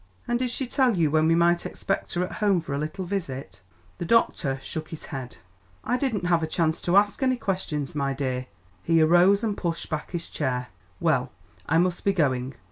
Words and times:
"And 0.27 0.39
did 0.39 0.49
she 0.49 0.65
tell 0.65 0.97
you 0.97 1.11
when 1.11 1.27
we 1.27 1.35
might 1.35 1.63
expect 1.63 2.15
her 2.15 2.23
at 2.25 2.31
home 2.41 2.59
for 2.59 2.73
a 2.73 2.79
little 2.79 3.05
visit?" 3.05 3.61
The 3.99 4.05
doctor 4.05 4.57
shook 4.59 4.87
his 4.89 5.05
head. 5.13 5.37
"I 5.83 5.95
didn't 5.95 6.25
have 6.25 6.41
a 6.41 6.47
chance 6.47 6.81
to 6.81 6.97
ask 6.97 7.21
any 7.21 7.35
questions, 7.37 7.93
my 7.93 8.11
dear." 8.15 8.47
He 8.81 8.99
arose 8.99 9.43
and 9.43 9.55
pushed 9.55 9.91
back 9.91 10.09
his 10.09 10.31
chair. 10.31 10.69
"Well, 10.99 11.31
I 11.69 11.77
must 11.77 12.03
be 12.03 12.13
going. 12.13 12.55